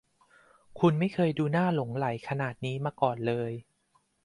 [0.79, 3.51] คุณไม่เคยดูน่าหลงใหลขนาดนี้มาก่อนเลย